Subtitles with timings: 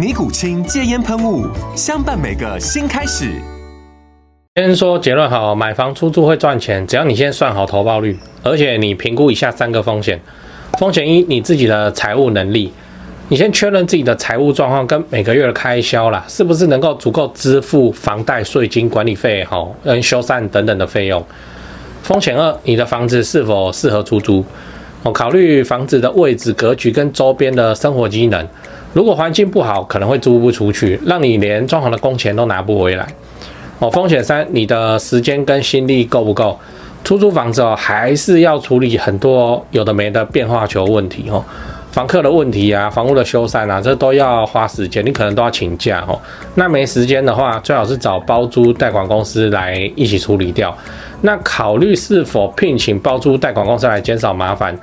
[0.00, 1.46] 尼古清戒烟喷雾，
[1.76, 3.34] 相伴每个新开始。
[4.56, 10.18] 先说结论好，买房出租会赚钱，只要你先算好投报率，而且你评估以下三个风险。
[10.78, 12.72] 风险一，你自己的财务能力，
[13.28, 21.22] 你先确认自己的财务状况跟每个月的开销啦，是不是能够足够支付房贷、税金、管理费、好跟修缮等等的费用。
[22.02, 24.42] 风险二，你的房子是否适合出租？
[25.02, 28.48] 我，考虑房子的位置、格局跟周边的生活机能。
[28.92, 33.06] 如果环境不好，可能会租不出去，让你连装潢的工钱都拿不回来。
[33.78, 36.58] 哦，风险三，你的时间跟心力够不够？
[37.02, 41.42] 出租房子哦，还是要处理很多有的没的变化球问题哦，
[41.90, 46.18] 房客的问题啊，房屋的修缮啊，这都要花时间，你可能都要请假哦。
[46.56, 50.76] 那没时间的话，最好是找包租代管公司来一起处理掉。
[51.22, 54.78] 那考虑是否聘请包租代管公司来减少麻烦。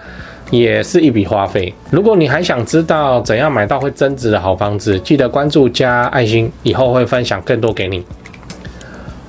[0.50, 1.74] 也是一笔花费。
[1.90, 8.04] 如果你还想知道怎样买到会增值的好房子，记得关注加爱心，以后会分享更多给你。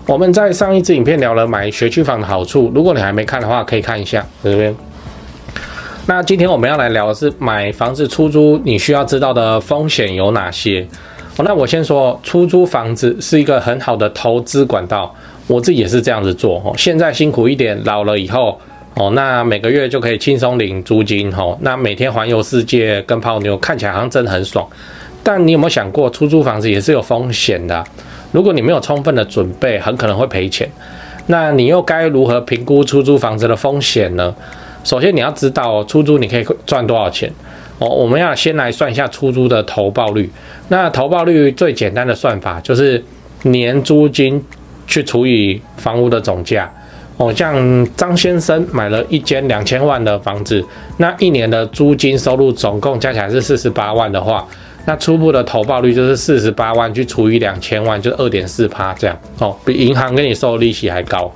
[0.06, 4.74] 我们在上一支影片聊了买学区房的好处，如果你还没看的话，可以看一下这边。
[6.06, 10.86] 那今天我们要来聊的是买房子出租，你需要知道的风险有哪些？
[11.36, 15.14] 哦，那我先说，出租房子是一个很好的投资管道，
[15.46, 16.62] 我自己也是这样子做。
[16.64, 18.58] 哦，现在辛苦一点，老了以后。
[18.98, 24.68] 哦，那每个月就可以轻松领租金，吼，那每天环游世界跟泡妞，看起来好像真的很爽。
[25.22, 27.84] 但你有没有想过，出租房子也是有风险的？
[28.32, 30.68] 如果你没有充分的准备，很可能会赔钱。
[31.26, 34.34] 那你又该如何评估出租房子的风险呢？
[34.82, 37.32] 首先你要知道，出租你可以赚多少钱。
[37.78, 40.28] 哦，我们要先来算一下出租的投报率。
[40.68, 43.00] 那投报率最简单的算法就是
[43.42, 44.44] 年租金
[44.88, 46.68] 去除以房屋的总价。
[47.18, 50.64] 哦，像张先生买了一间两千万的房子，
[50.98, 54.46] 那一年的租金收入总共加起来是四十八万的话，
[54.86, 59.18] 那初步的投报率就是四十八万去除以两千万，就二点四趴这样。
[59.40, 61.30] 哦，比银行给你收利息还高。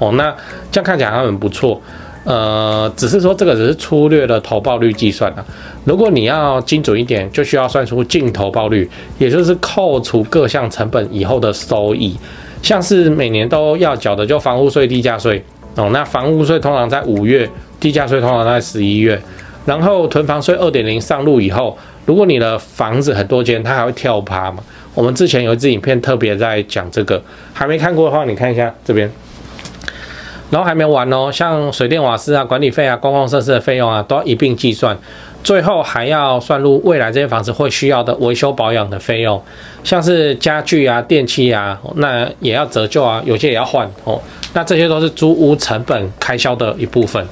[0.00, 0.34] 哦，那
[0.72, 1.80] 这样看起来还很不错。
[2.24, 5.44] 呃，只是说这个只是粗略的投报率计算啊。
[5.84, 12.16] 如果你要精准一点，就需要算出净投报率，也就是扣除各项成本以后的收益。
[12.62, 15.44] 像是每年都要缴的，就房屋税、地价税
[15.76, 15.90] 哦。
[15.92, 17.48] 那房屋税通常在五月，
[17.78, 19.20] 地价税通常在十一月。
[19.64, 21.76] 然后囤房税二点零上路以后，
[22.06, 24.62] 如果你的房子很多间，它还会跳趴嘛。
[24.94, 29.10] 我们之前有一支影片特别在讲这个，还没看过的话，你看一下这边。
[30.50, 34.96] 然后还没完哦，像水电瓦斯啊、管理费啊、公共设施的费用啊，都要一并计算。
[35.42, 39.42] 最后还要算入未来这些房子会需要的维修保养的费用，
[39.82, 44.20] 像是家具啊、电器啊，那也要折旧啊，有些也要换哦。
[44.52, 47.24] 那这些都是租屋成本开销的一部分。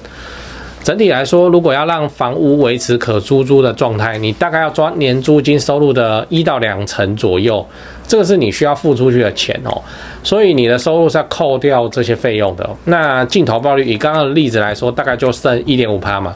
[0.86, 7.66] 整体来说，如果要让房屋维持可出租的状态，你大概要抓年租金收入的一到两成左右，
[8.06, 9.82] 这个是你需要付出去的钱哦。
[10.22, 12.70] 所以你的收入是要扣掉这些费用的。
[12.84, 16.32] 那净投报率以刚刚的例子来说，大概就剩一点五趴嘛。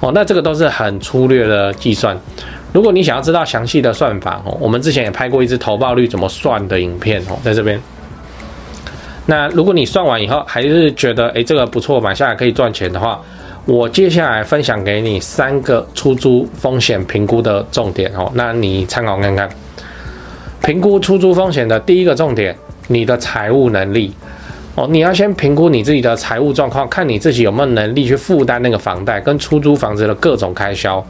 [0.00, 2.18] 哦，那这个都是很粗略的计算。
[2.72, 7.78] 如果你想要知道详细的算法哦，我们之前也拍过一支投报率怎么算的影片哦，在这边。
[9.26, 13.20] 那如果你算完以后还是觉得诶这个不错，买下来可以赚钱的话，
[13.70, 19.48] 我接下来分享给你三个出租风险评估的重点哦，那你参考看看。
[20.60, 22.52] 评估出租风险的第一个重点，
[22.88, 24.12] 你的财务能力
[24.74, 31.04] 哦，你要先评估你自己的财务状况，看你自己有没有能力去负担那个房贷跟出租房子的各种开销。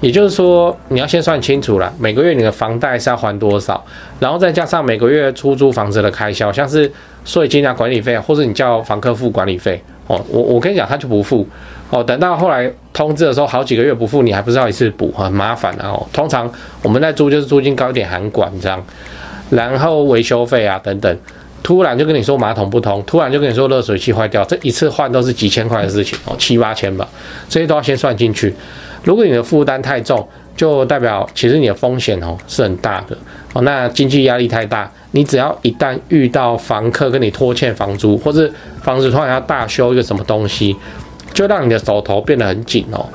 [0.00, 3.84] 也就是说，你要先算清楚了，每个月你的房贷是要还多少，
[4.20, 6.88] 然后再加上每个月出租房子的开销，像是
[7.24, 10.20] 税金啊、管理费，或者你叫房客付管理费哦。
[10.28, 11.46] 我我跟你讲，他就不付
[11.90, 12.02] 哦。
[12.02, 16.06] 等到后来通知的时候，好几个月不付，你还不知道一次补，很麻烦的哦。
[16.12, 16.50] 通常
[16.82, 18.84] 我们在租就是租金高一点含管这样，
[19.50, 21.18] 然后维修费啊等等。
[21.62, 27.08] 突然就跟你说马桶不通，突然就跟你说热水器坏掉，这一次换都是几千块的事情哦，七八千吧，
[27.48, 28.54] 这些都要先算进去。
[29.02, 33.16] 如果你的负担太重，就代表其实你的风险哦是很大的
[33.54, 33.62] 哦。
[33.62, 38.52] 那经济压力太大，你只要一旦遇到房客跟你拖欠房租，或是
[38.82, 40.74] 房子突然要大修一个什么东西，
[41.32, 43.08] 就让你的手头变得很紧哦。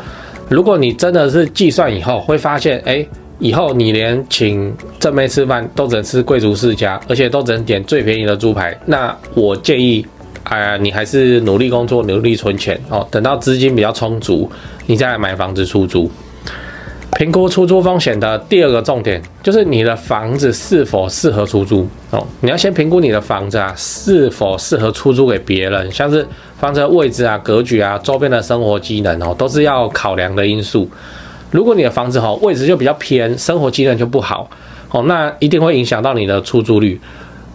[0.47, 3.05] 如果你真的是计算以后会发现，哎。
[3.41, 8.77] 以后你连请正妹吃饭都只能吃贵族世家，而且都只能点最便宜的猪排。
[8.85, 10.05] 那我建议，
[10.43, 13.07] 哎，你还是努力工作，努力存钱哦。
[13.09, 14.51] 等到资金比较充足，
[14.87, 16.11] 你再来买房子出租。
[17.19, 22.25] 评估出租风险的第二个重点就是你的房子是否适合出租哦。
[22.39, 26.25] 你要先评估你的房子啊是否适合出租给别人，像是
[26.57, 30.89] 房子的位置啊、格局啊、周边的生活机能哦，都是要考量的因素。
[31.51, 34.49] 如果你的房子哈位置就比较偏，生活机能就不好
[34.91, 36.97] 哦，那一定会影响到你的出租率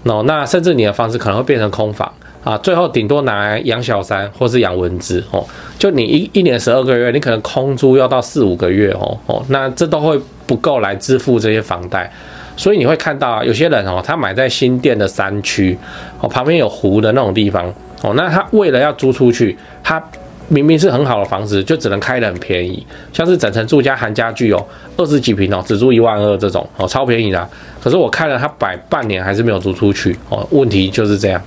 [0.03, 0.23] 哦。
[0.27, 2.13] 那甚至你的房子可能会变成空房
[2.45, 5.45] 啊，最后顶多拿来养小三或是养蚊子哦。
[5.79, 12.09] 就你一一年十二个月，你可能空租要到四五个月哦哦，那这都会不够来支付这些房贷。
[12.57, 15.77] 所以你会看到啊，有些人哦，他买在新店的山区
[16.21, 17.67] 哦，旁边有湖的那种地方
[18.03, 20.01] 哦，那他为了要租出去，他。
[20.49, 24.63] 明明是很好的房子，就只能开得很便宜，像是整层住家含家具哦，
[24.95, 27.49] 二十几平哦，只租一万二这种哦，超便宜的。
[27.83, 31.41] 可是我看了他摆半年还是没有租出去哦，问题就是这样。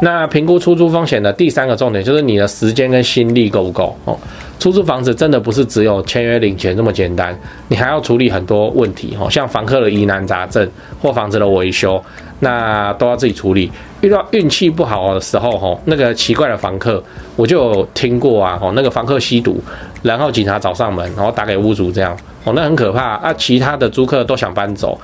[0.00, 4.18] 那评估出租风险的第三个重点就是你的时间跟心力够不够哦。
[4.58, 7.38] 出租房子真的不是只有签约领钱这么简单，
[7.68, 10.68] 你还要处理很多问题哦，像房客的疑难杂症
[11.00, 12.02] 或房子的维修，
[12.40, 13.70] 那都要自己处理。
[14.00, 17.02] 遇到运气不好的时候，吼，那个奇怪的房客，
[17.36, 19.60] 我就有听过啊，吼，那个房客吸毒，
[20.02, 23.32] 然后警察找上门，然后打给屋主这样，哦，那很可怕啊。
[23.34, 24.98] 其他的租客都想搬走，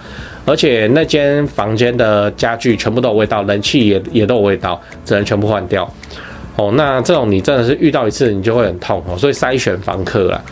[0.45, 5.89] 而且那间房间的家具全部都有味道，冷气也也都有味道，只能全部换掉。
[6.57, 10.43] 哦，那这种你真的是遇到一次你就会很痛哦，所以筛选房客啊，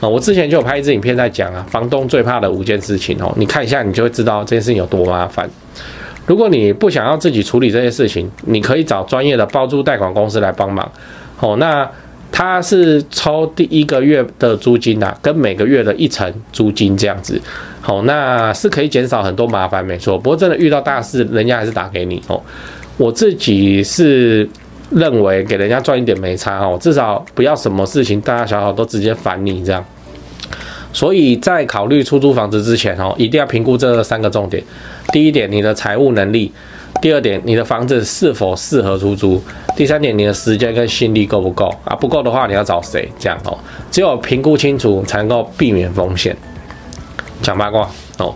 [0.00, 5.48] 啊，我之前就有拍一支影片在讲啊，房东最怕的五件事情哦，你看一下你就会知道这件事情有多麻烦。
[6.26, 10.90] 如果你不想要自己处理这些事情，你可以找专业的包租贷款公司来帮忙。
[11.40, 11.88] 哦，那
[12.30, 17.40] 他是抽第一个月的租金呐，跟每个月的一成租金这样子。
[17.82, 20.16] 好，那是可以减少很多麻烦，没错。
[20.16, 22.40] 不过真的遇到大事，人家还是打给你哦。
[22.96, 24.48] 我自己是
[24.90, 29.84] 认为给人家赚一点没差哦，至少不要什么事情大大小小都直接烦你这样。
[30.92, 34.62] 所以在考虑出租房子之前哦，一定要评估这三个重点。
[35.12, 36.52] 第一点，你的财务能力；
[37.00, 39.40] 第二点，你的房子是否适合出租；
[39.74, 41.96] 第三点，你的时间跟心力够不够啊？
[41.96, 43.10] 不够的话，你要找谁？
[43.18, 43.58] 这样哦，
[43.90, 46.36] 只有评估清楚，才能够避免风险。
[47.42, 48.34] 讲八卦哦，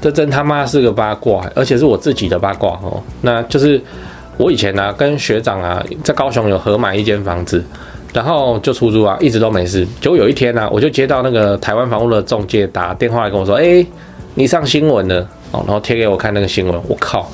[0.00, 3.02] 这真他妈是个八卦，而且是我自己的八卦哦。
[3.20, 3.80] 那就是
[4.36, 7.62] 我以前呢、啊，跟学长啊，在高雄有合买一间房子。
[8.14, 9.84] 然后就出租啊，一直都没事。
[10.00, 13.84] 结果有一天呢、啊，我就接到那个台湾房屋的中介打电话来跟我说：“哎，
[14.34, 17.28] 你上新闻了哦。”然后贴给我看那个新闻，我靠，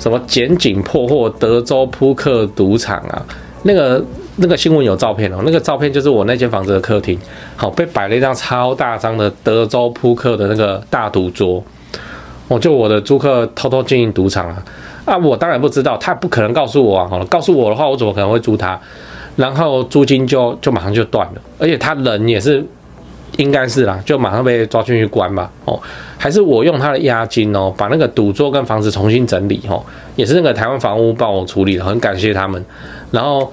[0.00, 3.24] 什么检警破获德州扑克赌场啊？
[3.62, 4.04] 那个
[4.42, 7.16] 那个新闻有照片哦，那个照片就是我那间房子的客厅，
[7.56, 11.62] 好被摆了一张超大张的德州扑克的那个大赌桌。
[12.48, 14.62] 我就我的租客偷偷经营赌场啊，
[15.04, 17.08] 啊，我当然不知道，他不可能告诉我啊。
[17.30, 18.78] 告诉我的话，我怎么可能会租他？
[19.36, 22.62] 然后租金就就马上就断了，而且他人也是，
[23.38, 25.50] 应该是啦，就马上被抓进去关吧。
[25.64, 25.80] 哦，
[26.18, 29.82] 还是我用他的押金哦，把那个赌桌跟房子重新整理哦，
[30.16, 32.62] 也是那个台湾房屋帮我处理的，很感谢他们。
[33.10, 33.50] 然后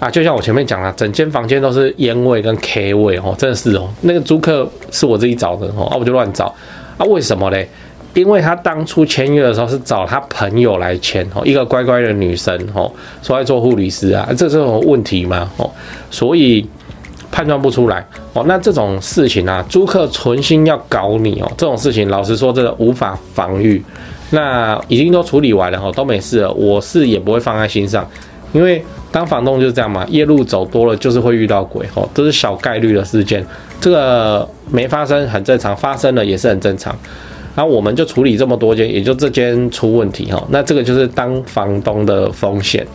[0.00, 6.54] 啊，就像我前面讲了，整间房间都是烟味跟 K 味哦，真的是哦，那个租客是我自己找的哦，啊我就乱找
[6.96, 7.68] 啊，为什么嘞？
[8.14, 12.90] 因为他当初签约的时候是找他朋友来签哦，一个乖乖的女生哦，
[13.22, 15.50] 说要做护理师啊，这是有问题吗？
[15.56, 15.70] 哦，
[16.10, 16.66] 所以
[17.30, 18.44] 判断不出来哦。
[18.48, 23.82] 那这种事情啊，租客存心要搞你哦，这种事情老实说，真的无法防御。
[24.30, 28.08] 那已经都处理完了哦，都没事了，我是也不会放在心上，
[28.52, 33.44] 因为当房东就是这样嘛，夜路走多了就是会遇到鬼哦，这是小概率的事件，
[33.80, 36.94] 这个没发生很正常，发生了也是很正常。
[37.54, 40.40] 然后我们就处理这么多间，也就这间出问题哈。
[40.50, 42.86] 那这个就是当房东的风险。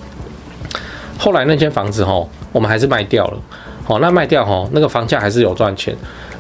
[1.18, 3.38] 后来那间房子哈，我们还是卖掉了。
[3.84, 5.94] 好，那卖掉哈，那个房价还是有赚钱。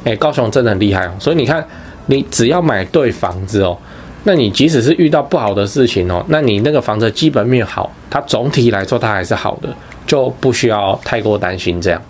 [0.05, 1.11] 哎，高雄真的很厉害哦。
[1.19, 1.65] 所以你看，
[2.05, 3.77] 你只要买对房子哦，
[4.23, 9.69] 那你即使是遇到不好的事情哦，那你那个房子基本面好，它总体来说它还是好的，
[10.07, 12.01] 就不需要太过担心这样。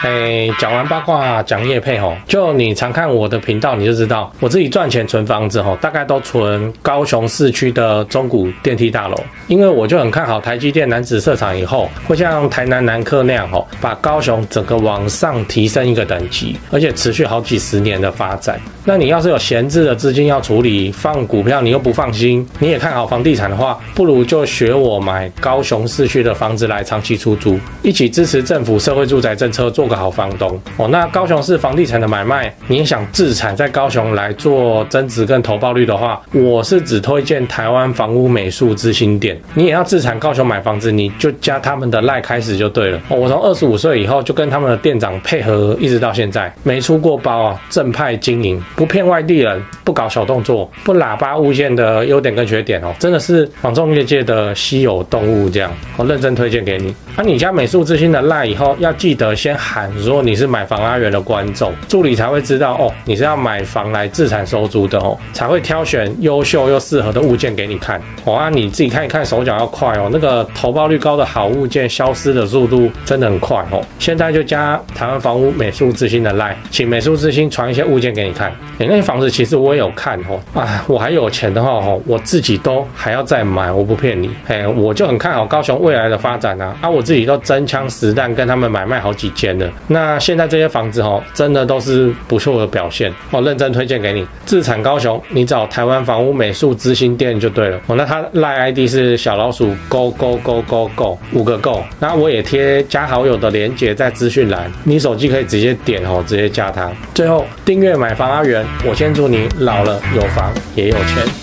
[0.00, 9.16] 哎，讲完八卦讲业配吼，就你常看我的频道，你就知道我自己赚钱存房子吼，大概都存高雄市区的中古电梯大楼，
[9.48, 18.60] 因为我就很看好台积电男子设厂以后，会像台南南科那样吼，把高雄整个往上提升一个等级，而且持续好几十年的发展。
[18.88, 30.88] 那你要是有闲置的资金要处理，放股票你又不放心，你也看好房地产的话，不如就学我买高雄市区的房子来长期出租，一起支持政府社会住宅政策，做个好房东哦。
[30.88, 39.38] 那高雄市房地产的买卖，你也想自产在高雄来做增值跟投报率的话，我是只推荐台湾房屋美术之星店。
[39.52, 42.98] 你也要自产高雄买房子，你就加他们的赖开始就对了。
[43.10, 56.94] 我从二十五岁以后就跟他们的店长配合，一直到现在没出过包啊，正派经营，不骗外地人，不搞小动作，不喇叭物件的优点跟缺点哦，真的是房仲业界的稀有动物这样，我认真推荐给你。
[57.16, 68.00] 那、啊、你加美术之星的赖以后，要记得先喊说你是买房阿元的观众，助理才会知道哦，你是要买房来自产收租的哦，才会挑选优秀又适合的物件给你看。
[68.24, 73.84] 哦，啊，你自己看一看，手脚要快哦，那个投报率高的好物件消失的速度真的很快哦。
[73.98, 78.52] 现在就加台湾房屋美术之星的赖，请美术之星传一些物件给你看。
[78.78, 84.30] 哎，那些房子其实我也有看哦，啊，我还有钱的话哦，我自己都还要再买，我不骗你。
[84.46, 87.02] 哎，我就很看好高雄未来的发展啊，啊，我。
[87.08, 94.26] 自己都真枪实弹跟他们买卖好几间了，那现在这些房子哦，真的都是不错的表现，哦认真推荐给你。
[94.44, 97.80] 自产高雄，你找台湾房屋美术之星店就对了。
[97.86, 106.90] 哦，那他赖 ID 是小老鼠 Go Go Go Go Go 五个 Go，那我也贴加好友的链接在资讯栏，你手机可以直接点哦，直接加他。
[107.14, 108.42] 最后订阅买房阿
[108.86, 111.37] 我先祝你老了有房也有钱。